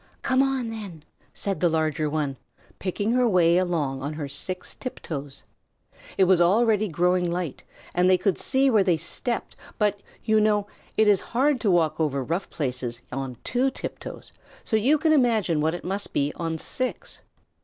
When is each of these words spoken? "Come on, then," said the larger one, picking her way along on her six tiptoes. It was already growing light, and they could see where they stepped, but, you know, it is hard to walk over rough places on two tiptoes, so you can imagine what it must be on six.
"Come 0.23 0.41
on, 0.41 0.71
then," 0.71 1.03
said 1.31 1.59
the 1.59 1.69
larger 1.69 2.09
one, 2.09 2.35
picking 2.79 3.11
her 3.11 3.27
way 3.29 3.57
along 3.57 4.01
on 4.01 4.13
her 4.13 4.27
six 4.27 4.73
tiptoes. 4.73 5.43
It 6.17 6.23
was 6.23 6.41
already 6.41 6.87
growing 6.87 7.31
light, 7.31 7.61
and 7.93 8.09
they 8.09 8.17
could 8.17 8.39
see 8.39 8.67
where 8.71 8.83
they 8.83 8.97
stepped, 8.97 9.55
but, 9.77 10.01
you 10.25 10.39
know, 10.41 10.65
it 10.97 11.07
is 11.07 11.21
hard 11.21 11.61
to 11.61 11.69
walk 11.69 11.99
over 11.99 12.23
rough 12.23 12.49
places 12.49 13.03
on 13.11 13.37
two 13.43 13.69
tiptoes, 13.69 14.31
so 14.63 14.75
you 14.75 14.97
can 14.97 15.13
imagine 15.13 15.61
what 15.61 15.75
it 15.75 15.85
must 15.85 16.13
be 16.13 16.33
on 16.35 16.57
six. 16.57 17.19